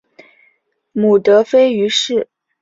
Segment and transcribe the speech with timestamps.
[0.93, 2.27] 母德妃俞氏。